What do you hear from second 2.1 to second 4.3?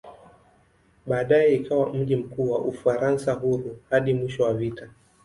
mkuu wa "Ufaransa Huru" hadi